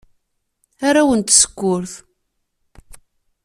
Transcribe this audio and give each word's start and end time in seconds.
Arraw 0.87 1.09
n 1.13 1.19
tsekkurt. 1.21 1.93